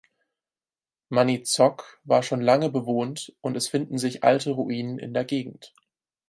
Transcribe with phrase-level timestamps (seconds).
[1.09, 5.75] Maniitsoq war schon lange bewohnt und es finden sich alte Ruinen in der Gegend.